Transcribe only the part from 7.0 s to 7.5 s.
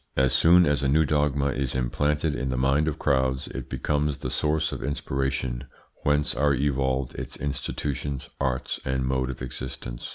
its